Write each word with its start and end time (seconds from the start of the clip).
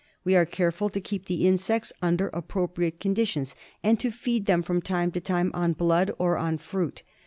We 0.23 0.35
are 0.35 0.47
careful 0.47 0.89
to 0.89 0.99
keep 0.99 1.25
the 1.27 1.45
insects 1.47 1.93
under 2.01 2.29
appropriate 2.29 2.99
conditions 2.99 3.53
and 3.83 3.99
to 3.99 4.09
feed 4.09 4.47
them 4.47 4.63
from 4.63 4.81
time 4.81 5.11
to 5.11 5.21
time 5.21 5.51
on 5.53 5.73
blood 5.73 6.09
or 6.17 6.39
on 6.39 6.57
fruit. 6.57 7.03